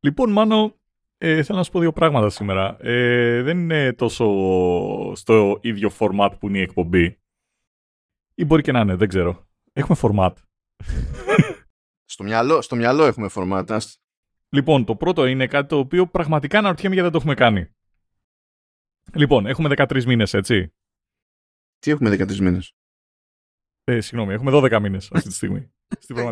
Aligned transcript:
Λοιπόν, 0.00 0.32
Μάνο, 0.32 0.74
ε, 1.18 1.42
θέλω 1.42 1.58
να 1.58 1.64
σου 1.64 1.70
πω 1.70 1.80
δύο 1.80 1.92
πράγματα 1.92 2.30
σήμερα. 2.30 2.76
Ε, 2.80 3.42
δεν 3.42 3.58
είναι 3.58 3.92
τόσο 3.92 4.26
στο 5.14 5.58
ίδιο 5.62 5.90
format 5.98 6.30
που 6.38 6.48
είναι 6.48 6.58
η 6.58 6.62
εκπομπή. 6.62 7.20
Ή 8.34 8.44
μπορεί 8.44 8.62
και 8.62 8.72
να 8.72 8.80
είναι, 8.80 8.94
δεν 8.94 9.08
ξέρω. 9.08 9.48
Έχουμε 9.72 9.98
format. 10.02 10.32
στο, 12.04 12.24
μυαλό, 12.24 12.62
στο 12.62 12.76
μυαλό 12.76 13.04
έχουμε 13.04 13.28
format. 13.34 13.78
Λοιπόν, 14.48 14.84
το 14.84 14.96
πρώτο 14.96 15.26
είναι 15.26 15.46
κάτι 15.46 15.68
το 15.68 15.78
οποίο 15.78 16.06
πραγματικά 16.06 16.58
αναρωτιέμαι 16.58 16.94
γιατί 16.94 17.10
δεν 17.10 17.20
το 17.20 17.26
έχουμε 17.26 17.46
κάνει. 17.46 17.70
Λοιπόν, 19.14 19.46
έχουμε 19.46 19.68
13 19.76 20.04
μήνες, 20.04 20.34
έτσι. 20.34 20.74
Τι 21.78 21.90
έχουμε 21.90 22.10
13 22.10 22.36
μήνες; 22.36 22.74
Ε, 23.84 24.00
συγγνώμη, 24.00 24.32
έχουμε 24.32 24.50
12 24.54 24.80
μήνες 24.80 25.10
αυτή 25.12 25.28
τη 25.28 25.34
στιγμή. 25.34 25.72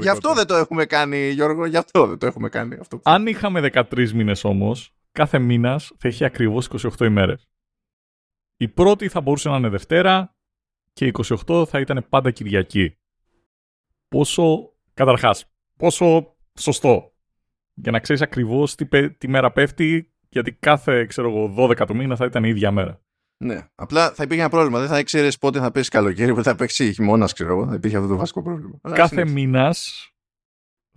Γι' 0.01 0.09
αυτό 0.09 0.35
δεν 0.35 0.47
το 0.47 0.55
έχουμε 0.55 0.85
κάνει, 0.85 1.29
Γιώργο, 1.31 1.67
γι' 1.67 1.77
αυτό 1.77 2.07
δεν 2.07 2.19
το 2.19 2.27
έχουμε 2.27 2.49
κάνει. 2.49 2.77
Αυτό. 2.81 3.01
Αν 3.03 3.27
είχαμε 3.27 3.61
13 3.61 4.11
μήνες 4.11 4.45
όμως, 4.45 4.95
κάθε 5.13 5.39
μήνας 5.39 5.93
θα 5.99 6.09
έχει 6.09 6.25
ακριβώς 6.25 6.69
28 6.99 7.05
ημέρες. 7.05 7.49
Η 8.57 8.69
πρώτη 8.69 9.09
θα 9.09 9.21
μπορούσε 9.21 9.49
να 9.49 9.57
είναι 9.57 9.69
Δευτέρα 9.69 10.37
και 10.93 11.07
η 11.07 11.13
28 11.47 11.67
θα 11.67 11.81
ήταν 11.81 12.07
πάντα 12.09 12.31
Κυριακή. 12.31 12.99
Πόσο, 14.09 14.73
καταρχάς, 14.95 15.45
πόσο 15.77 16.37
σωστό. 16.59 17.15
Για 17.75 17.93
να 17.93 18.01
ξέρεις 18.01 18.23
ακριβώς 18.23 18.75
τι, 18.75 19.11
τι 19.11 19.29
μέρα 19.29 19.53
πέφτει, 19.53 20.15
γιατί 20.29 20.53
κάθε, 20.53 21.07
ξέρω 21.07 21.29
εγώ, 21.29 21.55
12 21.57 21.87
του 21.87 21.97
μήνα 21.97 22.17
θα 22.17 22.25
ήταν 22.25 22.45
η 22.45 22.49
ίδια 22.49 22.71
μέρα. 22.71 23.01
Ναι. 23.39 23.69
Απλά 23.75 24.13
θα 24.13 24.23
υπήρχε 24.23 24.41
ένα 24.41 24.51
πρόβλημα. 24.51 24.79
Δεν 24.79 24.89
θα 24.89 24.99
ήξερες 24.99 25.39
πότε 25.39 25.59
θα 25.59 25.71
πέσει 25.71 25.91
καλοκαίρι, 25.91 26.31
πότε 26.31 26.51
θα 26.51 26.57
πέσει 26.57 26.93
χειμώνας, 26.93 27.33
ξέρω 27.33 27.51
εγώ. 27.51 27.67
Θα 27.67 27.75
υπήρχε 27.75 27.97
αυτό 27.97 28.09
το 28.09 28.17
βασικό 28.17 28.43
πρόβλημα. 28.43 28.79
Κάθε 28.83 29.25
μήνας 29.29 30.11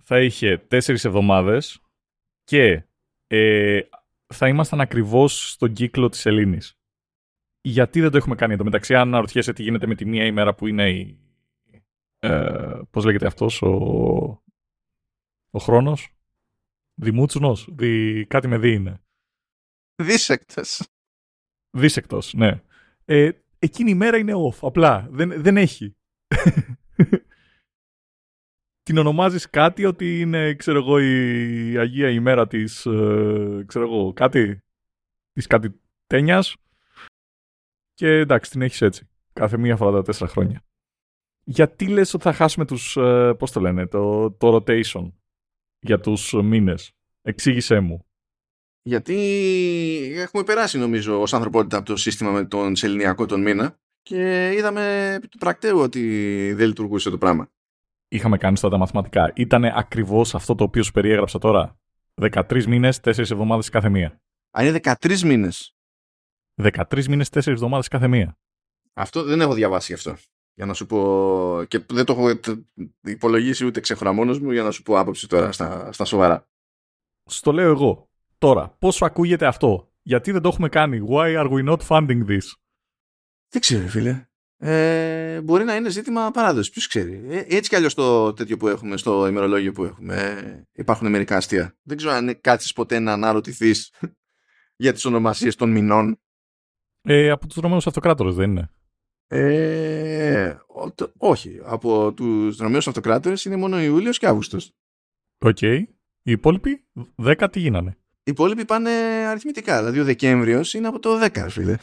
θα 0.02 0.20
είχε 0.20 0.58
τέσσερις 0.58 1.04
εβδομάδες 1.04 1.80
και 2.44 2.84
ε, 3.26 3.80
θα 4.26 4.48
ήμασταν 4.48 4.80
ακριβώς 4.80 5.50
στον 5.50 5.72
κύκλο 5.72 6.08
της 6.08 6.26
Ελλήνης. 6.26 6.74
Γιατί 7.60 8.00
δεν 8.00 8.10
το 8.10 8.16
έχουμε 8.16 8.34
κάνει 8.34 8.52
εδώ 8.52 8.64
μεταξύ, 8.64 8.94
αν 8.94 9.08
αναρωτιέσαι 9.08 9.52
τι 9.52 9.62
γίνεται 9.62 9.86
με 9.86 9.94
τη 9.94 10.04
μία 10.06 10.24
ημέρα 10.24 10.54
που 10.54 10.66
είναι 10.66 10.90
η. 10.90 11.18
Ε, 12.18 12.80
Πώς 12.90 13.04
λέγεται 13.04 13.26
αυτός, 13.26 13.62
ο, 13.62 13.68
ο 15.50 15.58
χρόνος; 15.58 16.14
Δημούτσουνος; 16.94 17.68
Δι... 17.72 18.26
Κάτι 18.26 18.48
με 18.48 18.58
δι 18.58 18.72
είναι. 18.72 19.02
Δίσεκτες. 20.02 20.88
Δίσεκτος, 21.70 22.34
ναι. 22.34 22.62
Ε, 23.04 23.30
εκείνη 23.58 23.90
η 23.90 23.94
μέρα 23.94 24.16
είναι 24.16 24.32
off, 24.34 24.58
απλά. 24.60 25.06
Δεν, 25.10 25.42
δεν 25.42 25.56
έχει. 25.56 25.96
Την 28.82 28.98
ονομάζεις 28.98 29.50
κάτι 29.50 29.84
ότι 29.84 30.20
είναι, 30.20 30.54
ξέρω 30.54 30.78
εγώ, 30.78 30.98
η 30.98 31.76
Αγία 31.78 32.10
ημέρα 32.10 32.46
της, 32.46 32.86
ε, 32.86 33.64
ξέρω 33.66 33.84
εγώ, 33.84 34.12
κάτι, 34.12 34.62
της 35.32 35.46
κάτι 35.46 35.80
τένιας 36.06 36.56
και 37.94 38.08
εντάξει, 38.08 38.50
την 38.50 38.62
έχεις 38.62 38.80
έτσι. 38.80 39.08
Κάθε 39.32 39.58
μία 39.58 39.76
φορά 39.76 39.90
τα 39.90 40.02
τέσσερα 40.02 40.30
χρόνια. 40.30 40.64
Γιατί 41.44 41.88
λες 41.88 42.14
ότι 42.14 42.22
θα 42.22 42.32
χάσουμε 42.32 42.64
τους, 42.64 42.96
ε, 42.96 43.34
πώς 43.38 43.52
το 43.52 43.60
λένε, 43.60 43.86
το, 43.86 44.30
το 44.30 44.56
rotation 44.56 45.12
για 45.80 46.00
τους 46.00 46.32
μήνες; 46.32 46.92
Εξήγησέ 47.22 47.80
μου. 47.80 48.06
Γιατί 48.82 49.16
έχουμε 50.16 50.42
περάσει 50.42 50.78
νομίζω 50.78 51.20
ως 51.20 51.34
ανθρωπότητα 51.34 51.76
από 51.76 51.86
το 51.86 51.96
σύστημα 51.96 52.30
με 52.30 52.44
τον 52.44 52.76
σεληνιακό 52.76 53.26
τον 53.26 53.42
μήνα 53.42 53.78
και 54.02 54.52
είδαμε 54.52 55.18
του 55.30 55.38
πρακτέου 55.38 55.78
ότι 55.78 56.02
δεν 56.52 56.66
λειτουργούσε 56.66 57.10
το 57.10 57.18
πράγμα. 57.18 57.50
Είχαμε 58.08 58.36
κάνει 58.36 58.56
στα 58.56 58.68
τα 58.68 58.78
μαθηματικά. 58.78 59.32
Ήταν 59.34 59.64
ακριβώς 59.64 60.34
αυτό 60.34 60.54
το 60.54 60.64
οποίο 60.64 60.82
σου 60.82 60.92
περιέγραψα 60.92 61.38
τώρα. 61.38 61.78
13 62.20 62.64
μήνες, 62.64 63.00
4 63.00 63.18
εβδομάδες 63.18 63.68
κάθε 63.68 63.88
μία. 63.88 64.20
Αν 64.50 64.66
είναι 64.66 64.80
13 64.82 65.20
μήνες. 65.20 65.74
13 66.62 67.04
μήνες, 67.08 67.28
4 67.28 67.46
εβδομάδες 67.46 67.88
κάθε 67.88 68.08
μία. 68.08 68.38
Αυτό 68.92 69.22
δεν 69.22 69.40
έχω 69.40 69.54
διαβάσει 69.54 69.92
αυτό. 69.92 70.16
Για 70.54 70.66
να 70.66 70.74
σου 70.74 70.86
πω. 70.86 71.64
και 71.68 71.78
δεν 71.78 72.04
το 72.04 72.12
έχω 72.12 72.40
υπολογίσει 73.00 73.66
ούτε 73.66 73.80
ξεχωραμόνος 73.80 74.40
μου 74.40 74.50
για 74.50 74.62
να 74.62 74.70
σου 74.70 74.82
πω 74.82 74.98
άποψη 74.98 75.28
τώρα 75.28 75.52
στα, 75.52 75.92
στα 75.92 76.04
σοβαρά. 76.04 76.48
Στο 77.24 77.52
λέω 77.52 77.70
εγώ. 77.70 78.09
Τώρα, 78.40 78.76
πόσο 78.78 79.04
ακούγεται 79.04 79.46
αυτό; 79.46 79.92
Γιατί 80.02 80.32
δεν 80.32 80.42
το 80.42 80.48
έχουμε 80.48 80.68
κάνει; 80.68 81.06
Why 81.10 81.44
are 81.44 81.50
we 81.50 81.68
not 81.68 81.78
funding 81.88 82.26
this; 82.26 82.46
Δεν 83.48 83.60
ξέρω, 83.60 83.88
φίλε. 83.88 84.24
Ε, 84.62 85.40
μπορεί 85.40 85.64
να 85.64 85.76
είναι 85.76 85.88
ζήτημα 85.88 86.30
παράδοσης. 86.30 86.70
Ποιος 86.70 86.86
ξέρει. 86.86 87.24
Ε, 87.28 87.38
έτσι 87.38 87.68
κι 87.68 87.76
αλλιώς 87.76 87.94
το 87.94 88.32
τέτοιο 88.32 88.56
που 88.56 88.68
έχουμε, 88.68 88.96
στο 88.96 89.26
ημερολόγιο 89.26 89.72
που 89.72 89.84
έχουμε, 89.84 90.16
ε, 90.16 90.62
υπάρχουν 90.72 91.10
μερικά 91.10 91.36
αστεία. 91.36 91.78
Δεν 91.82 91.96
ξέρω 91.96 92.12
αν 92.12 92.40
κάτσεις 92.40 92.72
ποτέ 92.72 92.98
να 92.98 93.12
αναρωτηθείς 93.12 93.92
για 94.82 94.92
τις 94.92 95.04
ονομασίες 95.04 95.56
των 95.56 95.70
μηνών. 95.70 96.20
Ε, 97.02 97.30
από 97.30 97.46
τους 97.46 97.56
Ρωμαίους 97.56 97.86
Αυτοκράτορες 97.86 98.34
δεν 98.34 98.50
είναι. 98.50 98.70
Ε, 99.26 100.56
όχι. 101.16 101.60
Από 101.64 102.12
τους 102.12 102.56
Ρωμαίους 102.56 102.88
Αυτοκράτορες 102.88 103.44
είναι 103.44 103.56
μόνο 103.56 103.80
Ιούλιος 103.80 104.18
και 104.18 104.26
Αύγουστος. 104.26 104.72
OK. 105.38 105.56
Okay. 105.60 105.82
Οι 106.22 106.30
υπόλοιποι 106.30 106.84
10 107.16 107.48
τι 107.50 107.60
γίνανε; 107.60 107.98
Οι 108.30 108.32
υπόλοιποι 108.32 108.64
πάνε 108.64 108.90
αριθμητικά. 109.26 109.78
Δηλαδή 109.78 110.00
ο 110.00 110.04
Δεκέμβριος 110.04 110.74
είναι 110.74 110.86
από 110.86 110.98
το 110.98 111.24
10, 111.24 111.46
φίλε. 111.48 111.76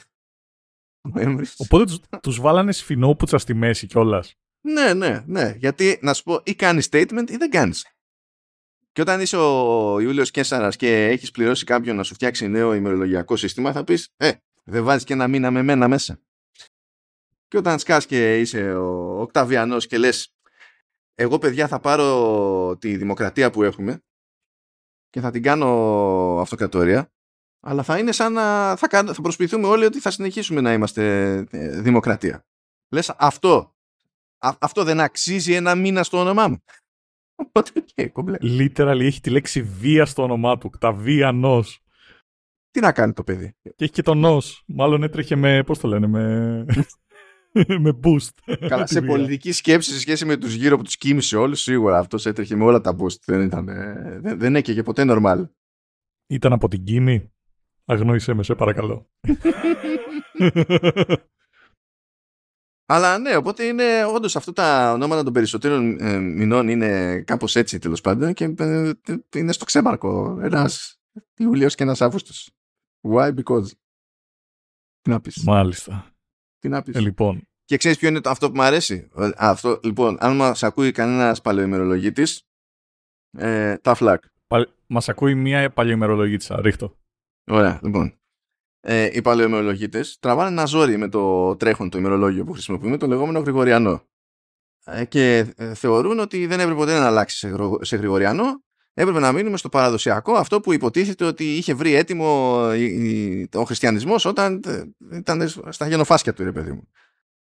Οπότε 1.58 1.86
τους, 1.86 2.00
τους 2.22 2.40
βάλανε 2.40 2.72
σφηνόπουτσα 2.72 3.38
στη 3.38 3.54
μέση 3.54 3.88
κιόλας. 3.88 4.34
Ναι, 4.62 4.94
ναι, 4.94 5.24
ναι. 5.26 5.54
Γιατί 5.58 6.00
να 6.02 6.14
σου 6.14 6.24
πω, 6.24 6.42
ή 6.44 6.56
κάνεις 6.56 6.88
statement 6.92 7.30
ή 7.30 7.36
δεν 7.38 7.50
κάνεις. 7.50 7.86
Και 8.92 9.02
όταν 9.02 9.22
είσαι 9.22 9.38
ο 9.38 10.00
Ιούλιος 10.00 10.32
Καίσαρα 10.32 10.70
και 10.70 11.06
έχεις 11.06 11.32
πληρώσει 11.32 11.66
κάποιον 11.66 11.96
να 11.96 12.04
σου 12.04 12.14
φτιάξει 12.14 12.48
νέο 12.48 12.74
ημερολογιακό 12.74 13.36
σύστημα, 13.36 13.72
θα 13.72 13.84
πεις, 13.84 14.10
Ε, 14.18 14.32
δεν 14.64 14.84
βάζει 14.84 15.06
και 15.06 15.14
ένα 15.14 15.28
μήνα 15.28 15.52
με 15.52 15.62
μένα 15.62 15.88
μέσα. 15.88 16.20
Και 17.48 17.58
όταν 17.58 17.80
σκάς 17.80 18.06
και 18.06 18.40
είσαι 18.40 18.74
ο 18.74 19.22
Οκταβιανός 19.22 19.88
και 19.88 19.98
λες 19.98 20.34
εγώ 21.16 21.38
παιδιά 21.38 21.68
θα 21.68 21.80
πάρω 21.80 22.78
τη 22.80 22.98
δημοκρατία 22.98 23.52
που 23.52 23.64
έχουμε 23.64 24.02
και 25.18 25.24
θα 25.24 25.32
την 25.32 25.42
κάνω 25.42 25.68
αυτοκρατορία 26.42 27.12
αλλά 27.60 27.84
θα 27.84 27.98
είναι 27.98 28.12
σαν 28.12 28.34
να 28.34 28.76
θα, 28.76 28.88
θα 28.90 29.22
προσποιηθούμε 29.22 29.68
όλοι 29.68 29.86
ότι 29.86 30.00
θα 30.00 30.12
συνεχίσουμε 30.12 30.62
να 30.62 30.74
είμαστε 30.74 31.34
ε, 31.50 31.82
δημοκρατία. 31.82 32.46
Λες 32.90 33.10
αυτό, 33.18 33.76
αυτό 34.38 34.84
δεν 34.84 35.00
αξίζει 35.00 35.54
ένα 35.54 35.76
μήνα 35.76 36.04
στο 36.04 36.20
όνομά 36.20 36.48
μου. 36.48 36.64
Οπότε, 37.44 37.72
okay, 37.76 38.10
κομπλέ. 38.12 38.38
Literally 38.42 39.02
έχει 39.02 39.22
τη 39.22 39.30
λέξη 39.30 39.62
βία 39.62 40.06
στο 40.06 40.24
όνομά 40.24 40.58
του, 40.58 40.72
τα 40.80 40.94
βία 40.94 41.32
νος. 41.32 41.84
Τι 42.72 42.80
να 42.80 42.92
κάνει 42.92 43.14
το 43.14 43.24
παιδί. 43.24 43.56
Και 43.62 43.74
έχει 43.78 43.92
και 43.92 44.02
το 44.02 44.14
νος. 44.14 44.64
Μάλλον 44.68 45.04
έτρεχε 45.04 45.36
με, 45.36 45.64
πώς 45.64 45.80
το 45.80 45.88
λένε, 45.88 46.08
με... 46.08 46.66
με 47.84 48.00
boost. 48.04 48.56
Καλά, 48.68 48.88
σε 48.88 49.02
πολιτική 49.02 49.52
σκέψη 49.52 49.92
σε 49.92 50.00
σχέση 50.00 50.26
με 50.26 50.38
τους 50.38 50.54
γύρω 50.54 50.78
που 50.78 50.84
τους 50.84 50.98
κοίμησε 50.98 51.38
όλους, 51.38 51.62
σίγουρα 51.62 51.98
αυτός 51.98 52.26
έτρεχε 52.26 52.56
με 52.56 52.64
όλα 52.64 52.82
τα 52.82 52.96
boost. 53.00 53.20
Δεν, 53.26 53.42
ήταν, 53.42 53.66
δεν, 54.22 54.40
δεν 54.40 54.56
έκαιγε 54.56 54.84
ποτέ 54.84 55.06
normal. 55.08 55.50
Ήταν 56.28 56.54
από 56.54 56.68
την 56.68 56.84
Κίνη. 56.84 57.32
Αγνόησέ 57.86 58.34
με, 58.34 58.44
σε 58.44 58.56
παρακαλώ. 58.56 59.10
Αλλά 62.90 63.18
ναι, 63.18 63.36
οπότε 63.36 63.64
είναι 63.64 64.06
όντως 64.06 64.36
αυτά 64.36 64.54
τα 64.54 64.92
ονόματα 64.92 65.24
των 65.24 65.34
περισσότερων 65.34 66.00
ε, 66.00 66.20
μηνών 66.20 66.68
είναι 66.68 67.22
κάπως 67.22 67.56
έτσι 67.56 67.80
τέλος 67.80 68.02
πάντων 68.02 68.34
και 68.34 68.54
ε, 68.58 68.92
είναι 69.36 69.52
στο 69.52 69.66
ξέμαρκο. 69.66 70.40
Ένας 70.42 71.00
Ιούλιο 71.38 71.68
και 71.68 71.84
ένας 71.84 72.02
Αύγουστος. 72.02 72.52
Why? 73.02 73.36
Because. 73.36 73.66
Τι 75.02 75.10
να 75.10 75.22
πεις. 75.22 75.44
Μάλιστα. 75.44 76.17
Τι 76.60 76.70
να 76.70 76.82
πεις. 76.82 76.96
Ε, 76.96 77.00
λοιπόν. 77.00 77.48
Και 77.66 77.78
ξέρεις 77.78 77.98
ποιο 77.98 78.08
είναι 78.08 78.22
το, 78.22 78.30
αυτό 78.30 78.48
που 78.48 78.56
μου 78.56 78.62
αρέσει; 78.62 79.10
Αυτό, 79.38 79.80
λοιπόν, 79.84 80.18
αν 80.20 80.36
μας 80.36 80.64
ακούει 80.64 80.92
κανένας 80.92 81.42
παλαιομερολογήτη, 81.42 82.24
ε, 83.38 83.78
τα 83.78 83.94
φλακ. 83.94 84.24
Πα, 84.48 84.68
μας 84.88 85.10
ακούει 85.10 85.36
μία 85.36 85.70
παλαιομερολογήτησα. 85.70 86.62
Ρίχτω. 86.62 86.98
Ωραία, 87.48 87.80
λοιπόν. 87.84 88.20
Ε, 88.80 89.10
οι 89.14 89.22
παλαιομερολογίτε 89.22 90.04
τραβάνε 90.20 90.50
ένα 90.50 90.66
ζόρι 90.66 90.98
με 90.98 91.10
το 91.10 91.56
τρέχον 91.56 91.90
το 91.90 91.98
ημερολόγιο 91.98 92.44
που 92.44 92.52
χρησιμοποιούμε, 92.52 92.98
το 92.98 93.08
λεγόμενο 93.08 93.40
Γρηγοριανό. 93.40 94.04
Ε, 94.86 95.06
και 95.06 95.54
ε, 95.56 95.74
θεωρούν 95.74 96.20
ότι 96.20 96.48
δεν 96.48 96.60
έπρεπε 96.60 96.80
ποτέ 96.80 97.00
να 97.00 97.06
αλλάξει 97.06 97.38
σε, 97.38 97.56
σε 97.82 97.96
Γρηγοριανό, 97.96 98.64
έπρεπε 99.00 99.20
να 99.20 99.32
μείνουμε 99.32 99.58
στο 99.58 99.70
παραδοσιακό 99.70 100.34
αυτό 100.34 100.60
που 100.60 100.74
υποτίθεται 100.74 101.26
ότι 101.26 101.56
είχε 101.56 101.74
βρει 101.74 101.94
έτοιμο 101.94 102.60
ο 103.54 103.64
χριστιανισμός 103.64 104.26
όταν 104.26 104.62
ε, 104.66 104.84
ήταν 105.18 105.50
στα 105.70 105.88
γενοφάσκια 105.88 106.34
του, 106.34 106.44
ρε 106.44 106.52
παιδί 106.52 106.72
μου. 106.72 106.88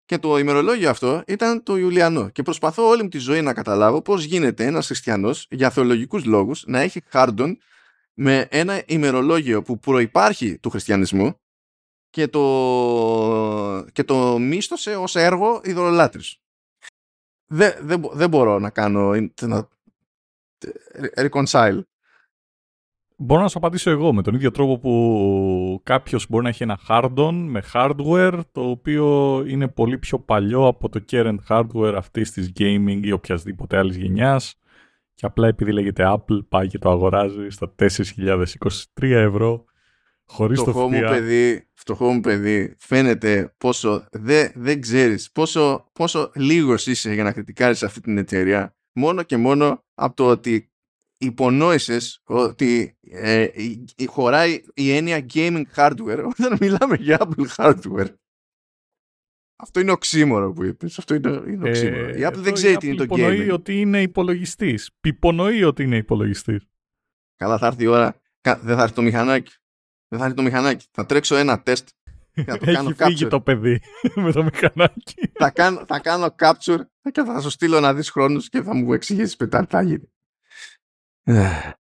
Και 0.06 0.18
το 0.18 0.38
ημερολόγιο 0.38 0.90
αυτό 0.90 1.24
ήταν 1.28 1.64
το 1.64 1.78
Ιουλιανό. 1.78 2.30
Και 2.30 2.44
προσπαθώ 2.44 2.88
όλη 2.88 3.04
μου 3.04 3.10
τη 3.10 3.18
ζωή 3.18 3.42
να 3.42 3.54
καταλάβω 3.54 4.02
πώς 4.02 4.24
γίνεται 4.24 4.66
ένας 4.66 4.86
χριστιανός 4.86 5.48
για 5.50 5.70
θεολογικούς 5.70 6.26
λόγους 6.26 6.64
να 6.68 6.80
έχει 6.80 7.02
χάρντον 7.08 7.58
με 8.14 8.48
ένα 8.50 8.84
ημερολόγιο 8.86 9.62
που 9.62 9.80
προϋπάρχει 9.80 10.58
του 10.58 10.70
χριστιανισμού 10.70 11.40
και 12.10 12.28
το, 12.28 13.86
και 13.92 14.04
το 14.04 14.40
μίστοσε 14.40 14.96
ως 14.96 15.16
έργο 15.16 15.62
ειδωλολάτρης. 15.64 16.38
Δεν, 17.46 17.74
δεν, 17.82 18.10
δεν 18.14 18.30
μπορώ 18.30 18.60
να 18.60 18.70
κάνω 18.70 19.14
να 19.42 19.70
reconcile. 21.16 21.81
Μπορώ 23.24 23.42
να 23.42 23.48
σου 23.48 23.58
απαντήσω 23.58 23.90
εγώ 23.90 24.13
με 24.13 24.22
τον 24.22 24.34
ίδιο 24.34 24.52
τρόπο 24.52 24.80
που 24.80 25.81
κάποιος 25.84 26.25
μπορεί 26.30 26.44
να 26.44 26.50
έχει 26.50 26.63
ένα 26.63 26.80
hard-on 26.88 27.46
με 27.48 27.63
hardware 27.74 28.40
το 28.52 28.62
οποίο 28.62 29.40
είναι 29.48 29.68
πολύ 29.68 29.98
πιο 29.98 30.19
παλιό 30.19 30.68
από 30.68 30.90
το 30.90 31.04
current 31.12 31.38
hardware 31.50 31.94
αυτής 31.98 32.31
της 32.31 32.52
gaming 32.60 33.00
ή 33.02 33.12
οποιασδήποτε 33.12 33.78
άλλης 33.78 33.96
γενιάς. 33.96 34.56
Και 35.13 35.25
απλά 35.25 35.48
επειδή 35.48 35.72
λέγεται 35.72 36.04
Apple 36.08 36.48
πάει 36.50 36.68
και 36.68 36.78
το 36.78 36.90
αγοράζει 36.90 37.50
στα 37.50 37.75
4.023 37.80 39.02
ευρώ 39.02 39.66
χωρίς 40.25 40.57
το 40.57 40.64
φτωχό 40.64 40.90
μου, 40.90 41.00
παιδί, 41.00 41.68
φτωχό 41.74 42.12
μου 42.12 42.19
παιδί 42.19 42.75
φαίνεται 42.80 43.54
πόσο 43.57 44.07
δεν, 44.12 44.52
δεν 44.56 44.81
ξέρεις 44.81 45.31
πόσο, 45.31 45.90
πόσο 45.94 46.31
λίγος 46.36 46.88
είσαι 46.88 47.14
για 47.14 47.24
να 47.24 47.31
κριτικάρεις 47.31 47.84
αυτή 47.84 48.02
την 48.02 48.18
εταιρεία 48.18 48.75
μόνο 48.94 49.24
και 49.24 49.38
μόνο 49.38 49.86
από 49.94 50.16
το 50.16 50.28
ότι 50.28 50.72
υπονόησες 51.18 52.22
ότι 52.24 52.98
ε, 53.02 53.48
χωράει 54.06 54.62
η 54.74 54.92
έννοια 54.92 55.26
gaming 55.34 55.64
hardware 55.76 56.26
όταν 56.38 56.58
μιλάμε 56.60 56.96
για 56.96 57.18
Apple 57.22 57.48
hardware. 57.56 58.14
Αυτό 59.56 59.80
είναι 59.80 59.92
οξύμορο 59.92 60.54
που 60.54 60.64
είπες. 60.64 60.98
Αυτό 60.98 61.14
είναι, 61.14 61.30
είναι 61.30 61.70
οξύμορο. 61.70 62.08
Ε, 62.08 62.20
η 62.20 62.28
Apple 62.28 62.38
δεν 62.38 62.54
ξέρει 62.54 62.78
τι 62.78 62.88
είναι 62.88 62.96
το 62.96 63.04
gaming. 63.04 63.18
Υπονοεί 63.18 63.52
ότι 63.52 63.80
είναι 63.80 64.02
υπολογιστής. 64.02 64.92
Πιπονοεί 65.00 65.64
ότι 65.64 65.84
είναι 65.84 65.98
υπολογιστής. 65.98 66.66
Καλά 67.36 67.58
θα 67.58 67.68
έρθει 67.68 67.84
η 67.84 67.88
ώρα. 67.88 68.22
Δεν 68.42 68.76
θα 68.76 68.82
έρθει 68.82 68.96
το 68.96 69.02
μηχανάκι. 69.02 69.54
Δεν 70.08 70.20
θα 70.20 70.26
έρθει 70.26 70.38
το 70.38 70.44
μηχανάκι. 70.44 70.86
Θα 70.92 71.06
τρέξω 71.06 71.36
ένα 71.36 71.62
τεστ 71.62 71.90
θα 72.33 72.57
το 72.57 72.66
κάνω 72.66 72.89
Έχει 72.89 73.04
φύγει 73.04 73.28
το 73.28 73.42
παιδί 73.42 73.81
με 74.24 74.31
το 74.31 74.44
μηχανάκι. 74.44 75.31
θα, 75.33 75.50
κάνω, 75.50 75.83
θα 75.88 76.00
κάνω 76.00 76.36
capture 76.39 76.80
και 77.12 77.24
θα 77.24 77.42
σου 77.42 77.50
στείλω 77.50 77.80
να 77.80 77.94
δεις 77.94 78.10
χρόνους 78.10 78.50
και 78.50 78.62
θα 78.62 78.75
μου 78.75 78.94
εξηγήσεις 78.94 79.36
μετά 79.39 79.66
τι 79.66 79.68
θα 79.69 79.81
γίνει. 79.81 80.12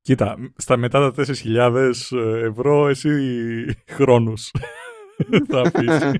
Κοίτα, 0.00 0.36
στα 0.56 0.76
μετά 0.76 1.12
τα 1.12 1.24
4.000 1.26 1.92
ευρώ 2.42 2.88
εσύ 2.88 3.82
χρόνους 3.90 4.50
θα 5.48 5.60
αφήσει. 5.60 6.18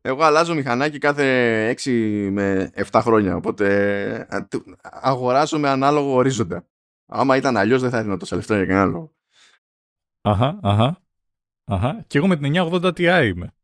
Εγώ 0.00 0.22
αλλάζω 0.22 0.54
μηχανάκι 0.54 0.98
κάθε 0.98 1.74
6 1.84 2.28
με 2.32 2.70
7 2.90 3.00
χρόνια, 3.02 3.36
οπότε 3.36 4.48
αγοράζω 4.80 5.58
με 5.58 5.68
ανάλογο 5.68 6.14
ορίζοντα. 6.14 6.66
Άμα 7.06 7.36
ήταν 7.36 7.56
αλλιώς 7.56 7.80
δεν 7.80 7.90
θα 7.90 7.98
έδινα 7.98 8.16
τόσα 8.16 8.36
λεφτά 8.36 8.56
για 8.56 8.66
κανένα 8.66 8.86
λόγο. 8.86 9.14
Αχα, 10.20 10.58
αχα. 10.62 11.05
Αχα. 11.68 12.04
Και 12.06 12.18
εγώ 12.18 12.26
με 12.26 12.36
την 12.36 12.52
980 12.54 12.92
Ti 12.96 13.24
είμαι. 13.24 13.54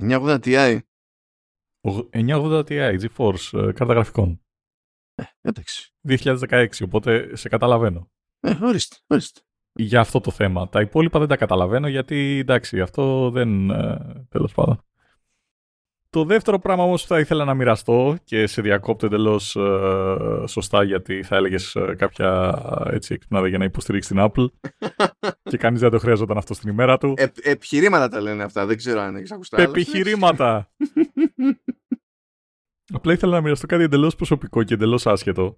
980 0.00 0.38
Ti. 0.42 0.78
980 2.10 2.64
Ti, 2.66 2.98
GeForce, 3.00 3.58
ε, 3.58 3.72
κάρτα 3.72 3.92
γραφικών. 3.92 4.40
Ε, 5.14 5.22
εντάξει. 5.40 5.94
2016, 6.08 6.66
οπότε 6.84 7.36
σε 7.36 7.48
καταλαβαίνω. 7.48 8.10
Ε, 8.40 8.58
ορίστε, 8.62 8.96
ορίστε. 9.06 9.40
Για 9.72 10.00
αυτό 10.00 10.20
το 10.20 10.30
θέμα. 10.30 10.68
Τα 10.68 10.80
υπόλοιπα 10.80 11.18
δεν 11.18 11.28
τα 11.28 11.36
καταλαβαίνω 11.36 11.88
γιατί 11.88 12.38
εντάξει, 12.38 12.80
αυτό 12.80 13.30
δεν. 13.30 13.70
Ε, 13.70 14.26
Τέλος 14.28 14.52
πάντων. 14.52 14.84
Το 16.14 16.24
δεύτερο 16.24 16.58
πράγμα 16.58 16.84
όμως 16.84 17.02
που 17.02 17.08
θα 17.08 17.18
ήθελα 17.18 17.44
να 17.44 17.54
μοιραστώ 17.54 18.16
και 18.24 18.46
σε 18.46 18.62
διακόπτω 18.62 19.06
εντελώς 19.06 19.56
ε, 19.56 20.44
σωστά 20.46 20.82
γιατί 20.82 21.22
θα 21.22 21.36
έλεγες 21.36 21.74
ε, 21.74 21.94
κάποια 21.98 22.58
έτσι 22.90 23.14
εκπνάδα 23.14 23.48
για 23.48 23.58
να 23.58 23.64
υποστηρίξει 23.64 24.08
την 24.08 24.18
Apple 24.20 24.46
και 25.50 25.56
κανείς 25.56 25.80
δεν 25.80 25.90
το 25.90 25.98
χρειαζόταν 25.98 26.36
αυτό 26.36 26.54
στην 26.54 26.70
ημέρα 26.70 26.98
του. 26.98 27.14
Ε, 27.16 27.26
επιχειρήματα 27.42 28.08
τα 28.08 28.20
λένε 28.20 28.42
αυτά, 28.42 28.66
δεν 28.66 28.76
ξέρω 28.76 29.00
αν 29.00 29.16
έχεις 29.16 29.32
ακουστά. 29.32 29.62
Επιχειρήματα! 29.62 30.70
Απλά 32.94 33.12
ήθελα 33.12 33.32
να 33.32 33.40
μοιραστώ 33.40 33.66
κάτι 33.66 33.82
εντελώς 33.82 34.14
προσωπικό 34.14 34.62
και 34.62 34.74
εντελώς 34.74 35.06
άσχετο. 35.06 35.56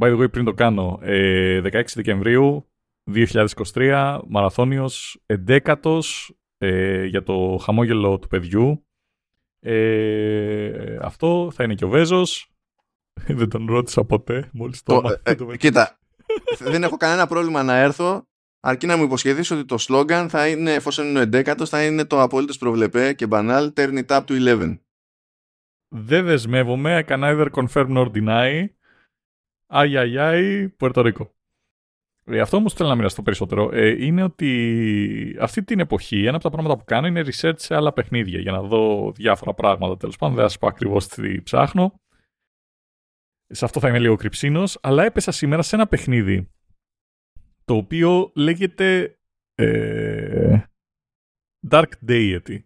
By 0.00 0.06
the 0.06 0.22
way, 0.22 0.30
πριν 0.30 0.44
το 0.44 0.52
κάνω, 0.52 0.98
16 1.02 1.04
ε, 1.04 1.60
Δεκεμβρίου 1.94 2.68
2023, 3.74 4.20
μαραθώνιος 4.28 5.22
11 5.46 6.00
ε, 6.58 7.04
για 7.04 7.22
το 7.22 7.60
χαμόγελο 7.62 8.18
του 8.18 8.28
παιδιού. 8.28 8.83
Ε, 9.66 10.98
αυτό 11.00 11.50
θα 11.54 11.64
είναι 11.64 11.74
και 11.74 11.84
ο 11.84 11.88
Βέζος. 11.88 12.48
δεν 13.38 13.48
τον 13.48 13.66
ρώτησα 13.66 14.04
ποτέ, 14.04 14.50
μόλις 14.52 14.82
το, 14.82 15.02
το 15.36 15.56
Κοίτα, 15.56 15.98
δεν 16.72 16.82
έχω 16.82 16.96
κανένα 16.96 17.26
πρόβλημα 17.26 17.62
να 17.62 17.76
έρθω, 17.76 18.26
αρκεί 18.60 18.86
να 18.86 18.96
μου 18.96 19.04
υποσχεθείς 19.04 19.50
ότι 19.50 19.64
το 19.64 19.78
σλόγκαν 19.78 20.28
θα 20.28 20.48
είναι, 20.48 20.72
εφόσον 20.72 21.06
είναι 21.06 21.20
ο 21.20 21.22
11 21.22 21.66
θα 21.66 21.84
είναι 21.84 22.04
το 22.04 22.22
απολύτως 22.22 22.58
προβλεπέ 22.58 23.12
και 23.12 23.26
banal 23.30 23.72
turn 23.74 24.04
it 24.04 24.06
up 24.06 24.24
to 24.24 24.58
11. 24.58 24.78
Δεν 25.88 26.24
δεσμεύομαι, 26.24 27.04
I 27.06 27.10
can 27.10 27.20
neither 27.20 27.48
confirm 27.50 27.96
nor 27.96 28.10
deny. 28.12 28.66
Αϊ, 29.66 29.96
αϊ, 29.96 30.18
αϊ, 30.18 30.68
Πουερτορίκο. 30.68 31.22
Ε, 31.22 31.28
αυτό 32.26 32.56
όμως 32.56 32.72
θέλω 32.72 32.88
να 32.88 32.94
μοιραστώ 32.94 33.22
περισσότερο 33.22 33.70
ε, 33.72 34.04
είναι 34.04 34.22
ότι 34.22 35.36
αυτή 35.40 35.64
την 35.64 35.80
εποχή 35.80 36.24
ένα 36.24 36.34
από 36.34 36.42
τα 36.42 36.50
πράγματα 36.50 36.76
που 36.76 36.84
κάνω 36.84 37.06
είναι 37.06 37.24
research 37.26 37.54
σε 37.56 37.74
άλλα 37.74 37.92
παιχνίδια 37.92 38.40
για 38.40 38.52
να 38.52 38.62
δω 38.62 39.12
διάφορα 39.12 39.54
πράγματα. 39.54 39.96
Τέλος 39.96 40.16
πάντων, 40.16 40.34
δεν 40.34 40.44
θα 40.44 40.50
σας 40.50 40.58
πω 40.58 40.66
ακριβώς 40.66 41.08
τι 41.08 41.42
ψάχνω. 41.42 42.00
Σε 43.46 43.64
αυτό 43.64 43.80
θα 43.80 43.88
είμαι 43.88 43.98
λίγο 43.98 44.16
κρυψίνος, 44.16 44.78
αλλά 44.82 45.04
έπεσα 45.04 45.32
σήμερα 45.32 45.62
σε 45.62 45.76
ένα 45.76 45.86
παιχνίδι 45.86 46.48
το 47.64 47.74
οποίο 47.74 48.32
λέγεται 48.34 49.18
ε, 49.54 50.62
Dark 51.70 51.90
Deity. 52.08 52.58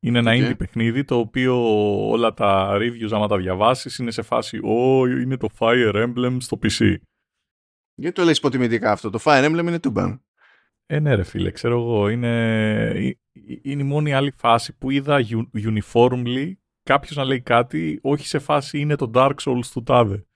Είναι 0.00 0.18
ένα 0.18 0.32
okay. 0.32 0.50
indie 0.50 0.56
παιχνίδι 0.58 1.04
το 1.04 1.18
οποίο 1.18 1.56
όλα 2.08 2.34
τα 2.34 2.76
reviews 2.76 3.10
άμα 3.10 3.28
τα 3.28 3.36
διαβάσεις 3.36 3.96
είναι 3.98 4.10
σε 4.10 4.22
φάση 4.22 4.58
«Ω, 4.58 5.06
είναι 5.06 5.36
το 5.36 5.48
Fire 5.58 5.94
Emblem 5.94 6.36
στο 6.40 6.58
PC». 6.62 6.96
Γιατί 7.94 8.14
το 8.14 8.24
λες 8.24 8.38
υποτιμητικά 8.38 8.92
αυτό, 8.92 9.10
το 9.10 9.18
Fire 9.24 9.44
Emblem 9.44 9.64
είναι 9.66 9.80
τούμπαν. 9.80 10.22
Ε, 10.86 11.00
ναι 11.00 11.14
ρε 11.14 11.22
φίλε, 11.22 11.50
ξέρω 11.50 11.80
εγώ, 11.80 12.08
είναι, 12.08 13.16
είναι 13.62 13.82
η 13.82 13.86
μόνη 13.86 14.14
άλλη 14.14 14.30
φάση 14.36 14.76
που 14.78 14.90
είδα 14.90 15.20
uniformly 15.54 16.52
κάποιος 16.82 17.16
να 17.16 17.24
λέει 17.24 17.40
κάτι, 17.40 17.98
όχι 18.02 18.26
σε 18.26 18.38
φάση 18.38 18.78
είναι 18.78 18.96
το 18.96 19.10
Dark 19.14 19.34
Souls 19.44 19.66
του 19.72 19.82
τάδε. 19.82 20.26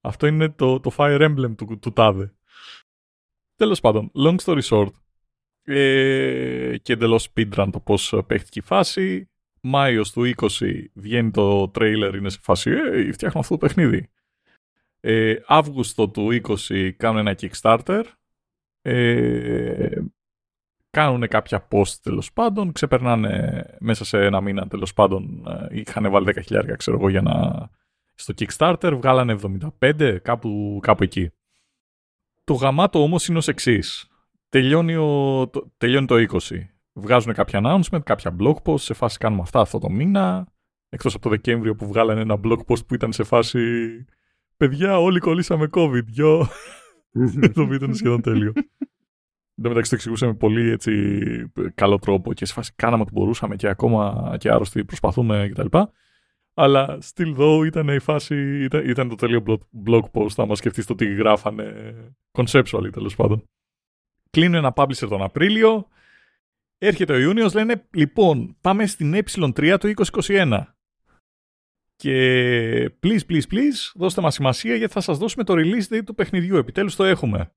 Αυτό 0.00 0.26
είναι 0.26 0.48
το, 0.48 0.80
το 0.80 0.90
Fire 0.96 1.20
Emblem 1.20 1.54
του, 1.56 1.78
του 1.78 1.92
τάδε. 1.92 2.34
Τέλος 3.56 3.80
πάντων, 3.80 4.10
long 4.14 4.36
story 4.36 4.62
short, 4.62 4.90
ε, 5.64 6.76
και 6.82 6.92
εντελώς 6.92 7.32
speedrun 7.34 7.68
το 7.72 7.80
πώς 7.80 8.22
παίχτηκε 8.26 8.58
η 8.58 8.62
φάση. 8.62 9.28
Μάιος 9.60 10.12
του 10.12 10.32
20 10.36 10.48
βγαίνει 10.94 11.30
το 11.30 11.68
τρέιλερ, 11.68 12.14
είναι 12.14 12.28
σε 12.28 12.38
φάση 12.42 12.70
«Ε, 12.70 13.12
φτιάχνω 13.12 13.40
αυτό 13.40 13.58
το 13.58 13.66
παιχνίδι». 13.66 14.10
Ε, 15.06 15.34
Αύγουστο 15.46 16.08
του 16.08 16.40
20 16.68 16.90
κάνουν 16.96 17.26
ένα 17.26 17.36
Kickstarter. 17.40 18.02
Ε, 18.82 19.98
κάνουν 20.90 21.28
κάποια 21.28 21.68
post 21.70 21.94
τέλος 22.02 22.32
πάντων. 22.32 22.72
Ξεπερνάνε 22.72 23.64
μέσα 23.78 24.04
σε 24.04 24.24
ένα 24.24 24.40
μήνα 24.40 24.66
τέλος 24.68 24.92
πάντων. 24.92 25.46
Ε, 25.46 25.66
είχαν 25.70 26.10
βάλει 26.10 26.34
10.000 26.48 26.74
ξέρω 26.76 26.96
εγώ 26.96 27.08
για 27.08 27.22
να. 27.22 27.68
Στο 28.14 28.34
Kickstarter 28.36 28.92
βγάλανε 28.96 29.36
75, 29.80 30.18
κάπου, 30.22 30.78
κάπου 30.82 31.02
εκεί. 31.02 31.30
Το 32.44 32.54
γαμάτο 32.54 33.02
όμως 33.02 33.28
είναι 33.28 33.38
ως 33.38 33.48
εξής. 33.48 34.08
Τελειώνει, 34.48 34.94
το, 35.50 35.72
τελειώνει 35.76 36.06
το 36.06 36.14
20. 36.14 36.38
Βγάζουν 36.92 37.32
κάποια 37.32 37.60
announcement, 37.62 38.02
κάποια 38.04 38.36
blog 38.40 38.56
post, 38.64 38.80
σε 38.80 38.94
φάση 38.94 39.18
κάνουμε 39.18 39.42
αυτά 39.42 39.60
αυτό 39.60 39.78
το 39.78 39.90
μήνα. 39.90 40.46
Εκτός 40.88 41.14
από 41.14 41.22
το 41.22 41.30
Δεκέμβριο 41.30 41.74
που 41.74 41.86
βγάλανε 41.86 42.20
ένα 42.20 42.40
blog 42.44 42.58
post 42.66 42.86
που 42.86 42.94
ήταν 42.94 43.12
σε 43.12 43.24
φάση 43.24 43.60
παιδιά, 44.56 44.98
όλοι 44.98 45.18
κολλήσαμε 45.18 45.68
COVID. 45.72 46.04
Γιο. 46.06 46.46
το 47.54 47.66
βίντεο 47.66 47.86
είναι 47.86 47.96
σχεδόν 47.96 48.22
τέλειο. 48.22 48.52
Εν 49.56 49.62
τω 49.62 49.68
μεταξύ 49.68 49.90
το 49.90 49.96
εξηγούσαμε 49.96 50.34
πολύ 50.34 50.70
έτσι, 50.70 51.52
καλό 51.74 51.98
τρόπο 51.98 52.32
και 52.32 52.46
σε 52.46 52.52
φάση 52.52 52.72
κάναμε 52.76 53.02
ό,τι 53.02 53.12
μπορούσαμε 53.12 53.56
και 53.56 53.68
ακόμα 53.68 54.34
και 54.38 54.50
άρρωστοι 54.50 54.84
προσπαθούμε 54.84 55.50
κτλ. 55.52 55.78
Αλλά 56.54 56.98
still 57.14 57.36
though 57.36 57.66
ήταν 57.66 57.88
η 57.88 57.98
φάση, 57.98 58.64
ήταν, 58.64 58.88
ήταν 58.88 59.08
το 59.08 59.14
τέλειο 59.14 59.44
blog 59.86 60.00
post 60.12 60.34
άμα 60.36 60.54
σκεφτείς 60.54 60.86
το 60.86 60.94
τι 60.94 61.14
γράφανε 61.14 61.94
conceptually 62.32 62.92
τέλος 62.92 63.16
πάντων. 63.16 63.44
Κλείνουν 64.30 64.54
ένα 64.54 64.72
publisher 64.76 65.08
τον 65.08 65.22
Απρίλιο, 65.22 65.88
έρχεται 66.78 67.12
ο 67.12 67.18
Ιούνιος, 67.18 67.54
λένε 67.54 67.88
λοιπόν 67.94 68.56
πάμε 68.60 68.86
στην 68.86 69.14
ε3 69.14 69.76
το 69.80 69.92
2021. 70.22 70.60
Και 72.04 72.90
please, 73.02 73.20
please, 73.28 73.42
please, 73.50 73.92
δώστε 73.94 74.20
μας 74.20 74.34
σημασία 74.34 74.74
γιατί 74.74 74.92
θα 74.92 75.00
σας 75.00 75.18
δώσουμε 75.18 75.44
το 75.44 75.54
release 75.56 75.94
date 75.94 76.04
του 76.04 76.14
παιχνιδιού. 76.14 76.56
Επιτέλους 76.56 76.96
το 76.96 77.04
έχουμε. 77.04 77.54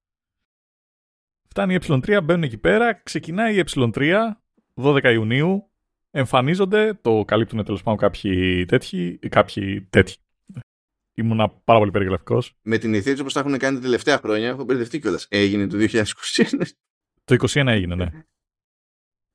Φτάνει 1.50 1.74
η 1.74 1.80
ε3, 1.82 2.20
μπαίνουν 2.24 2.44
εκεί 2.44 2.58
πέρα, 2.58 2.94
ξεκινάει 2.94 3.56
η 3.56 3.64
ε3, 3.76 4.32
12 4.76 5.04
Ιουνίου, 5.04 5.70
εμφανίζονται, 6.12 6.94
το 6.94 7.24
καλύπτουν 7.26 7.64
τέλος 7.64 7.84
πάντων 7.84 8.00
κάποιοι 8.00 8.66
τέτοιοι, 8.66 9.18
κάποιοι 9.18 9.82
τέτοιοι. 9.82 10.16
Ήμουνα 11.14 11.50
πάρα 11.50 11.80
πολύ 11.80 11.92
περιγραφικός. 11.92 12.58
Με 12.62 12.78
την 12.78 12.94
ηθίδα 12.94 13.22
όπως 13.22 13.34
τα 13.34 13.40
έχουν 13.40 13.58
κάνει 13.58 13.76
τα 13.76 13.82
τελευταία 13.82 14.18
χρόνια, 14.18 14.48
έχω 14.48 14.64
μπερδευτεί 14.64 15.00
κιόλας. 15.00 15.28
Έγινε 15.30 15.68
το 15.68 15.78
2021. 15.78 16.04
Το 17.24 17.36
2021 17.36 17.68
έγινε, 17.68 17.96
ναι. 17.96 18.06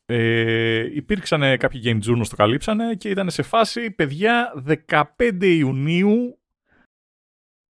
Ε, 0.04 0.94
υπήρξαν 0.94 1.59
κάποιοι 1.59 1.80
game 1.85 2.11
journals 2.11 2.26
το 2.28 2.37
καλύψανε 2.37 2.94
και 2.94 3.09
ήταν 3.09 3.30
σε 3.30 3.42
φάση, 3.42 3.90
παιδιά, 3.90 4.64
15 4.88 5.06
Ιουνίου 5.40 6.38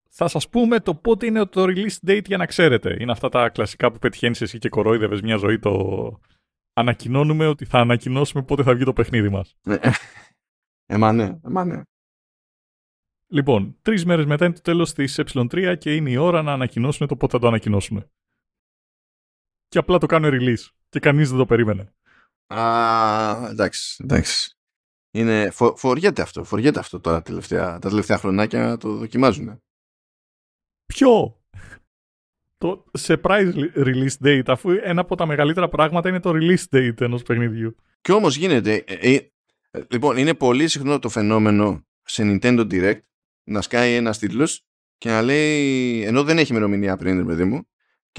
Θα 0.09 0.27
σας 0.27 0.49
πούμε 0.49 0.79
το 0.79 0.95
πότε 0.95 1.25
είναι 1.25 1.45
το 1.45 1.63
release 1.63 1.97
date 2.07 2.25
για 2.25 2.37
να 2.37 2.45
ξέρετε. 2.45 2.97
Είναι 2.99 3.11
αυτά 3.11 3.29
τα 3.29 3.49
κλασικά 3.49 3.91
που 3.91 3.99
πετυχαίνεις 3.99 4.41
εσύ 4.41 4.57
και 4.57 4.69
κορόιδευες 4.69 5.21
μια 5.21 5.35
ζωή 5.35 5.59
το... 5.59 6.19
Ανακοινώνουμε 6.73 7.47
ότι 7.47 7.65
θα 7.65 7.79
ανακοινώσουμε 7.79 8.43
πότε 8.43 8.63
θα 8.63 8.73
βγει 8.73 8.83
το 8.83 8.93
παιχνίδι 8.93 9.29
μας. 9.29 9.57
Ε, 10.85 10.97
μα 10.97 11.11
ναι, 11.11 11.23
ε, 11.23 11.39
μα 11.41 11.65
ναι. 11.65 11.81
Λοιπόν, 13.31 13.77
τρεις 13.81 14.05
μέρες 14.05 14.25
μετά 14.25 14.45
είναι 14.45 14.53
το 14.53 14.61
τέλος 14.61 14.93
της 14.93 15.19
ε3 15.19 15.75
και 15.77 15.95
είναι 15.95 16.09
η 16.09 16.15
ώρα 16.15 16.41
να 16.41 16.53
ανακοινώσουν 16.53 17.07
το 17.07 17.15
πότε 17.15 17.31
θα 17.31 17.39
το 17.39 17.47
ανακοινώσουν. 17.47 18.11
Και 19.67 19.77
απλά 19.77 19.97
το 19.97 20.05
κάνουν 20.05 20.29
release. 20.33 20.69
Και 20.89 20.99
κανείς 20.99 21.29
δεν 21.29 21.37
το 21.37 21.45
περίμενε. 21.45 21.93
Α, 22.53 23.47
εντάξει, 23.49 24.03
εντάξει. 24.03 24.53
Είναι, 25.11 25.49
φο, 25.51 25.75
φοριέται 25.75 26.21
αυτό, 26.21 26.43
φοριέται 26.43 26.79
αυτό 26.79 26.99
τώρα 26.99 27.21
τελευταία, 27.21 27.79
τα 27.79 27.89
τελευταία 27.89 28.17
χρονάκια 28.17 28.59
να 28.59 28.77
το 28.77 28.95
δοκιμάζουν. 28.95 29.61
Ποιο; 30.85 31.41
Το 32.57 32.85
surprise 32.99 33.53
release 33.75 34.17
date, 34.23 34.43
αφού 34.47 34.69
ένα 34.69 35.01
από 35.01 35.15
τα 35.15 35.25
μεγαλύτερα 35.25 35.69
πράγματα 35.69 36.09
είναι 36.09 36.19
το 36.19 36.31
release 36.33 36.75
date 36.75 37.01
ενός 37.01 37.23
παιχνιδιού. 37.23 37.75
Και 38.01 38.11
όμως 38.11 38.35
γίνεται, 38.35 38.83
ε, 38.87 39.15
ε, 39.15 39.29
λοιπόν, 39.89 40.17
είναι 40.17 40.33
πολύ 40.33 40.67
συχνό 40.67 40.99
το 40.99 41.09
φαινόμενο 41.09 41.87
σε 42.03 42.23
Nintendo 42.25 42.71
Direct 42.71 43.01
να 43.43 43.61
σκάει 43.61 43.93
ένας 43.93 44.17
τίτλος 44.17 44.63
και 44.97 45.09
να 45.09 45.21
λέει, 45.21 46.01
ενώ 46.03 46.23
δεν 46.23 46.37
έχει 46.37 46.51
ημερομηνία 46.51 46.97
πριν, 46.97 47.25
παιδί 47.25 47.43
μου, 47.43 47.68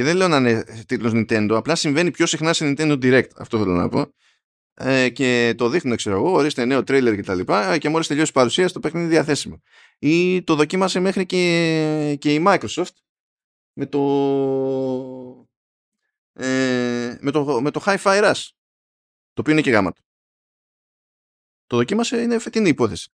και 0.00 0.06
δεν 0.06 0.16
λέω 0.16 0.28
να 0.28 0.36
είναι 0.36 0.64
τίτλος 0.86 1.12
Nintendo, 1.14 1.50
απλά 1.50 1.74
συμβαίνει 1.74 2.10
πιο 2.10 2.26
συχνά 2.26 2.52
σε 2.52 2.64
Nintendo 2.64 2.92
Direct. 2.92 3.30
Αυτό 3.36 3.58
θέλω 3.58 3.72
να 3.72 3.88
πω. 3.88 4.12
Ε, 4.74 5.08
και 5.08 5.54
το 5.56 5.68
δείχνουν, 5.68 5.96
ξέρω 5.96 6.16
εγώ, 6.16 6.32
ορίστε 6.32 6.64
νέο 6.64 6.84
τρέιλερ 6.84 7.14
και 7.14 7.22
τα 7.22 7.34
λοιπά, 7.34 7.78
και 7.78 7.88
μόλις 7.88 8.06
τελειώσει 8.06 8.30
η 8.30 8.34
παρουσίαση, 8.34 8.74
το 8.74 8.80
παιχνίδι 8.80 9.06
διαθέσιμο. 9.06 9.62
Ή 9.98 10.42
το 10.42 10.54
δοκίμασε 10.54 11.00
μέχρι 11.00 11.26
και, 11.26 12.16
και 12.20 12.34
η 12.34 12.44
Microsoft 12.46 12.94
με 13.72 13.86
το. 13.86 14.00
Ε, 16.32 17.16
με 17.20 17.30
το, 17.30 17.60
με 17.60 17.70
το 17.70 17.82
Hi-Fi 17.84 18.24
Rush 18.24 18.42
το 19.32 19.40
οποίο 19.40 19.52
είναι 19.52 19.62
και 19.62 19.70
γάμα 19.70 19.92
του. 19.92 20.02
Το 21.66 21.76
δοκίμασε, 21.76 22.22
είναι 22.22 22.38
φετινή 22.38 22.68
υπόθεση. 22.68 23.10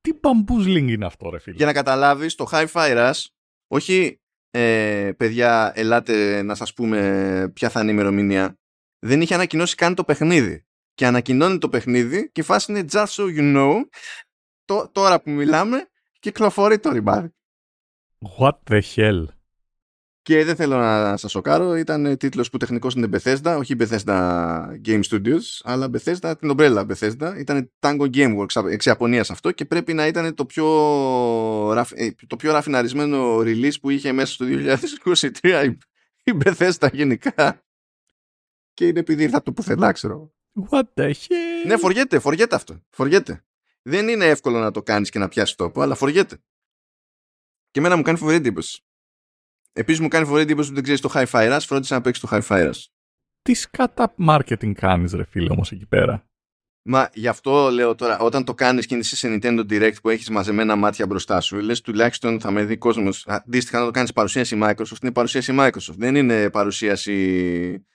Τι 0.00 0.10
bamboozling 0.22 0.88
είναι 0.88 1.06
αυτό, 1.06 1.30
ρε 1.30 1.38
φίλε. 1.38 1.56
Για 1.56 1.66
να 1.66 1.72
καταλάβεις, 1.72 2.34
το 2.34 2.48
Hi-Fi 2.52 2.96
Rush, 2.96 3.24
όχι 3.66 4.20
ε, 4.50 5.12
παιδιά, 5.16 5.72
ελάτε 5.74 6.42
να 6.42 6.54
σας 6.54 6.74
πούμε 6.74 7.50
ποια 7.54 7.68
θα 7.68 7.80
είναι 7.80 7.90
η 7.90 7.94
ημερομηνία. 7.94 8.58
Δεν 8.98 9.20
είχε 9.20 9.34
ανακοινώσει 9.34 9.74
καν 9.74 9.94
το 9.94 10.04
παιχνίδι. 10.04 10.66
Και 10.94 11.06
ανακοινώνει 11.06 11.58
το 11.58 11.68
παιχνίδι 11.68 12.30
και 12.32 12.40
η 12.40 12.44
φάση 12.44 12.72
είναι 12.72 12.84
just 12.92 13.06
so 13.06 13.24
you 13.38 13.56
know, 13.56 13.80
το, 14.64 14.88
τώρα 14.92 15.20
που 15.20 15.30
μιλάμε, 15.30 15.88
κυκλοφορεί 16.18 16.78
το 16.78 16.90
remaster. 16.92 17.28
What 18.38 18.56
the 18.70 18.80
hell; 18.94 19.24
Και 20.28 20.44
δεν 20.44 20.56
θέλω 20.56 20.76
να 20.78 21.16
σας 21.16 21.30
σοκάρω, 21.30 21.76
ήταν 21.76 22.16
τίτλος 22.16 22.50
που 22.50 22.56
τεχνικός 22.56 22.94
είναι 22.94 23.08
Bethesda, 23.12 23.56
όχι 23.58 23.74
Bethesda 23.78 24.60
Game 24.84 25.00
Studios, 25.10 25.40
αλλά 25.62 25.90
Bethesda, 25.92 26.34
την 26.38 26.50
ομπρέλα 26.50 26.86
Bethesda. 26.88 27.34
Ήταν 27.38 27.70
Tango 27.80 28.10
Gameworks 28.14 28.70
εξ 28.70 28.84
Ιαπωνίας 28.84 29.30
αυτό 29.30 29.50
και 29.50 29.64
πρέπει 29.64 29.92
να 29.92 30.06
ήταν 30.06 30.34
το 30.34 30.46
πιο, 30.46 30.66
ε, 31.94 32.10
το 32.26 32.36
πιο 32.36 32.52
ραφιναρισμένο 32.52 33.38
release 33.38 33.80
που 33.80 33.90
είχε 33.90 34.12
μέσα 34.12 34.32
στο 34.32 34.44
2023 35.42 35.74
η 36.24 36.32
Bethesda 36.44 36.88
γενικά. 36.92 37.62
Και 38.74 38.86
είναι 38.86 38.98
επειδή 38.98 39.22
ήρθα 39.22 39.36
από 39.36 39.44
το 39.44 39.52
πουθενά, 39.52 39.92
ξέρω. 39.92 40.34
What 40.70 40.82
the 40.94 41.06
hell; 41.06 41.66
Ναι, 41.66 41.76
φοριέται, 41.76 42.18
φοριέται 42.18 42.54
αυτό. 42.54 42.82
Φοριέται. 42.90 43.44
Δεν 43.82 44.08
είναι 44.08 44.24
εύκολο 44.24 44.58
να 44.58 44.70
το 44.70 44.82
κάνεις 44.82 45.10
και 45.10 45.18
να 45.18 45.28
πιάσεις 45.28 45.54
τόπο, 45.54 45.80
αλλά 45.80 45.94
φοριέται. 45.94 46.36
Και 47.70 47.78
εμένα 47.78 47.96
μου 47.96 48.02
κάνει 48.02 48.18
φοβερή 48.18 48.36
εντύπωση. 48.36 48.82
Επίσης 49.78 50.00
μου 50.00 50.08
κάνει 50.08 50.26
φορή 50.26 50.42
εντύπωση 50.42 50.68
που 50.68 50.74
δεν 50.74 50.82
ξέρεις 50.82 51.00
το 51.00 51.10
Hi-Fi 51.14 51.52
Rush, 51.52 51.60
φρόντισε 51.66 51.94
να 51.94 52.00
παίξεις 52.00 52.28
το 52.28 52.36
Hi-Fi 52.36 52.66
Rush. 52.66 52.84
Τι 53.42 53.54
σκάτα 53.54 54.14
marketing 54.28 54.72
κάνεις, 54.72 55.12
ρε 55.12 55.24
φίλε, 55.24 55.50
όμως 55.50 55.72
εκεί 55.72 55.86
πέρα; 55.86 56.28
Μα 56.82 57.10
γι' 57.12 57.28
αυτό 57.28 57.70
λέω 57.70 57.94
τώρα, 57.94 58.18
όταν 58.18 58.44
το 58.44 58.54
κάνεις 58.54 58.86
και 58.86 58.94
είσαι 58.94 59.16
σε 59.16 59.28
Nintendo 59.28 59.60
Direct 59.70 60.00
που 60.02 60.08
έχεις 60.08 60.30
μαζεμένα 60.30 60.76
μάτια 60.76 61.06
μπροστά 61.06 61.40
σου, 61.40 61.56
λες 61.56 61.80
τουλάχιστον 61.80 62.40
θα 62.40 62.50
με 62.50 62.64
δει 62.64 62.76
κόσμος. 62.76 63.26
Αντίστοιχα, 63.26 63.78
να 63.78 63.84
το 63.84 63.90
κάνεις 63.90 64.12
παρουσίαση 64.12 64.58
Microsoft, 64.62 65.02
είναι 65.02 65.12
παρουσίαση 65.12 65.54
Microsoft. 65.58 65.96
Δεν 65.96 66.14
είναι 66.14 66.50
παρουσίαση 66.50 67.86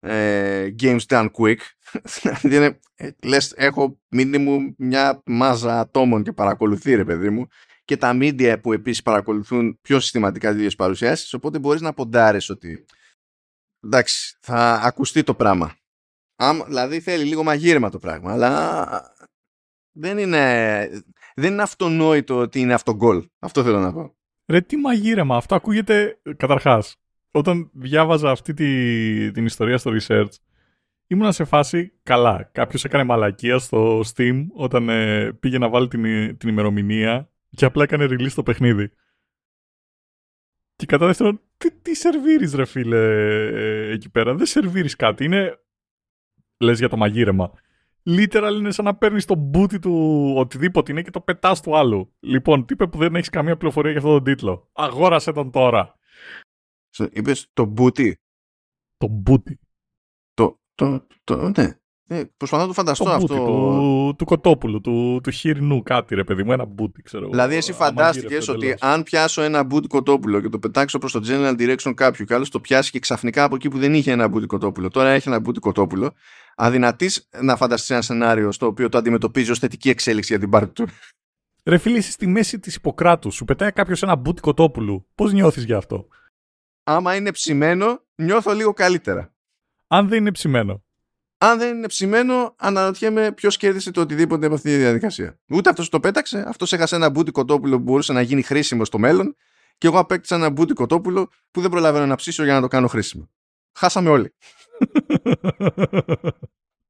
ε, 0.00 0.74
Games 0.82 1.00
Done 1.08 1.28
Quick. 1.38 1.56
δηλαδή, 2.42 2.78
ε, 2.94 3.10
λες, 3.22 3.52
έχω 3.56 4.00
minimum 4.16 4.74
μια 4.76 5.22
μάζα 5.26 5.80
ατόμων 5.80 6.22
και 6.22 6.32
παρακολουθεί, 6.32 6.94
ρε 6.94 7.04
παιδί 7.04 7.30
μου 7.30 7.46
και 7.84 7.96
τα 7.96 8.12
media 8.14 8.56
που 8.62 8.72
επίσης 8.72 9.02
παρακολουθούν 9.02 9.78
πιο 9.80 10.00
συστηματικά 10.00 10.48
τις 10.48 10.58
ίδιες 10.58 10.76
παρουσιάσεις, 10.76 11.32
οπότε 11.32 11.58
μπορείς 11.58 11.80
να 11.80 11.92
ποντάρεις 11.92 12.50
ότι 12.50 12.84
εντάξει, 13.84 14.36
θα 14.40 14.80
ακουστεί 14.84 15.22
το 15.22 15.34
πράγμα. 15.34 15.76
Άμα, 16.36 16.64
δηλαδή 16.64 17.00
θέλει 17.00 17.24
λίγο 17.24 17.42
μαγείρεμα 17.42 17.90
το 17.90 17.98
πράγμα, 17.98 18.32
αλλά 18.32 19.14
δεν 19.92 20.18
είναι, 20.18 20.88
δεν 21.34 21.52
είναι 21.52 21.62
αυτονόητο 21.62 22.36
ότι 22.36 22.60
είναι 22.60 22.74
αυτό 22.74 22.94
γκολ. 22.94 23.28
Αυτό 23.38 23.62
θέλω 23.62 23.80
να 23.80 23.92
πω. 23.92 24.14
Ρε 24.46 24.60
τι 24.60 24.76
μαγείρεμα, 24.76 25.36
αυτό 25.36 25.54
ακούγεται 25.54 26.20
καταρχάς. 26.36 26.96
Όταν 27.30 27.70
διάβαζα 27.72 28.30
αυτή 28.30 28.54
τη, 28.54 29.30
την 29.30 29.44
ιστορία 29.44 29.78
στο 29.78 29.90
research, 30.00 30.32
ήμουνα 31.06 31.32
σε 31.32 31.44
φάση 31.44 31.92
καλά. 32.02 32.50
Κάποιος 32.52 32.84
έκανε 32.84 33.04
μαλακία 33.04 33.58
στο 33.58 34.00
Steam 34.14 34.46
όταν 34.54 34.88
ε, 34.88 35.32
πήγε 35.32 35.58
να 35.58 35.68
βάλει 35.68 35.88
την, 35.88 36.36
την 36.36 36.48
ημερομηνία 36.48 37.31
και 37.56 37.64
απλά 37.64 37.82
έκανε 37.82 38.04
release 38.04 38.32
το 38.34 38.42
παιχνίδι. 38.42 38.92
Και 40.76 40.86
κατά 40.86 41.06
δεύτερον, 41.06 41.40
τι, 41.56 41.72
τι 41.72 41.94
σερβίρεις 41.94 42.54
ρε 42.54 42.64
φίλε 42.64 42.96
ε, 42.96 43.92
εκεί 43.92 44.10
πέρα; 44.10 44.34
Δεν 44.34 44.46
σερβίρεις 44.46 44.96
κάτι. 44.96 45.24
Είναι, 45.24 45.64
λες 46.58 46.78
για 46.78 46.88
το 46.88 46.96
μαγείρεμα. 46.96 47.52
Literal 48.04 48.52
είναι 48.58 48.70
σαν 48.70 48.84
να 48.84 48.96
παίρνεις 48.96 49.24
το 49.24 49.34
μπούτι 49.34 49.78
του 49.78 50.34
οτιδήποτε 50.36 50.92
είναι 50.92 51.02
και 51.02 51.10
το 51.10 51.20
πετάς 51.20 51.62
του 51.62 51.76
άλλου. 51.76 52.14
Λοιπόν, 52.20 52.66
τι 52.66 52.72
είπε 52.72 52.86
που 52.86 52.98
δεν 52.98 53.14
έχεις 53.14 53.28
καμία 53.28 53.56
πληροφορία 53.56 53.90
για 53.90 54.00
αυτόν 54.00 54.14
τον 54.14 54.24
τίτλο. 54.24 54.70
Αγόρασε 54.72 55.32
τον 55.32 55.50
τώρα. 55.50 55.98
Είπες 57.10 57.50
το 57.52 57.64
μπούτι. 57.64 58.20
Το 58.96 59.06
μπούτι. 59.08 59.60
Το, 60.34 60.60
το, 60.74 61.06
το, 61.24 61.48
ναι. 61.48 61.81
Ε, 62.12 62.22
προσπαθώ 62.36 62.62
να 62.62 62.68
το 62.68 62.74
φανταστώ 62.74 63.04
το 63.04 63.10
αυτό. 63.10 63.34
Του, 63.34 64.14
του 64.18 64.24
κοτόπουλου, 64.24 64.80
του, 64.80 65.20
του 65.22 65.30
χοιρινού 65.30 65.82
κάτι 65.82 66.14
ρε 66.14 66.24
παιδί 66.24 66.42
μου, 66.42 66.52
ένα 66.52 66.64
μπούτι 66.64 67.02
ξέρω. 67.02 67.28
Δηλαδή 67.28 67.56
εσύ 67.56 67.72
φαντάστηκες 67.72 68.48
ότι 68.48 68.74
αν 68.80 69.02
πιάσω 69.02 69.42
ένα 69.42 69.62
μπούτι 69.62 69.86
κοτόπουλο 69.86 70.40
και 70.40 70.48
το 70.48 70.58
πετάξω 70.58 70.98
προς 70.98 71.12
το 71.12 71.20
general 71.26 71.56
direction 71.58 71.92
κάποιου 71.94 72.24
και 72.24 72.34
άλλος 72.34 72.50
το 72.50 72.60
πιάσει 72.60 72.90
και 72.90 72.98
ξαφνικά 72.98 73.44
από 73.44 73.54
εκεί 73.54 73.68
που 73.68 73.78
δεν 73.78 73.94
είχε 73.94 74.10
ένα 74.12 74.28
μπούτι 74.28 74.46
κοτόπουλο, 74.46 74.88
τώρα 74.88 75.08
έχει 75.08 75.28
ένα 75.28 75.40
μπούτι 75.40 75.60
κοτόπουλο, 75.60 76.12
αδυνατής 76.54 77.28
να 77.40 77.56
φανταστείς 77.56 77.90
ένα 77.90 78.02
σενάριο 78.02 78.52
στο 78.52 78.66
οποίο 78.66 78.88
το 78.88 78.98
αντιμετωπίζει 78.98 79.50
ως 79.50 79.58
θετική 79.58 79.88
εξέλιξη 79.88 80.32
για 80.32 80.40
την 80.40 80.50
πάρτι 80.50 80.72
του. 80.72 80.88
Ρε 81.64 81.78
φίλε, 81.78 81.98
είσαι 81.98 82.10
στη 82.10 82.26
μέση 82.26 82.58
της 82.58 82.74
Ιπποκράτους, 82.74 83.34
σου 83.34 83.44
πετάει 83.44 83.72
κάποιος 83.72 84.02
ένα 84.02 84.16
μπούτι 84.16 84.40
κοτόπουλου. 84.40 85.06
Πώς 85.14 85.32
νιώθεις 85.32 85.64
γι' 85.64 85.74
αυτό; 85.74 86.08
Άμα 86.84 87.14
είναι 87.14 87.30
ψημένο, 87.30 88.02
νιώθω 88.14 88.52
λίγο 88.52 88.72
καλύτερα. 88.72 89.34
Αν 89.86 90.08
δεν 90.08 90.18
είναι 90.18 90.32
ψημένο 90.32 90.82
αν 91.44 91.58
δεν 91.58 91.76
είναι 91.76 91.86
ψημένο, 91.86 92.54
αναρωτιέμαι 92.58 93.32
ποιος 93.32 93.56
κέρδισε 93.56 93.90
το 93.90 94.00
οτιδήποτε 94.00 94.46
από 94.46 94.54
αυτή 94.54 94.70
τη 94.70 94.76
διαδικασία. 94.76 95.38
Ούτε 95.48 95.70
αυτός 95.70 95.88
το 95.88 96.00
πέταξε, 96.00 96.44
αυτός 96.46 96.72
έχασε 96.72 96.94
ένα 96.94 97.10
μπούτι 97.10 97.30
κοτόπουλο 97.30 97.76
που 97.76 97.82
μπορούσε 97.82 98.12
να 98.12 98.20
γίνει 98.20 98.42
χρήσιμο 98.42 98.84
στο 98.84 98.98
μέλλον, 98.98 99.36
και 99.78 99.86
εγώ 99.86 99.98
απέκτησα 99.98 100.34
ένα 100.34 100.50
μπούτι 100.50 100.72
κοτόπουλο 100.72 101.30
που 101.50 101.60
δεν 101.60 101.70
προλαβαίνω 101.70 102.06
να 102.06 102.14
ψήσω 102.14 102.44
για 102.44 102.54
να 102.54 102.60
το 102.60 102.68
κάνω 102.68 102.86
χρήσιμο. 102.86 103.30
Χάσαμε 103.72 104.10
όλοι. 104.10 104.34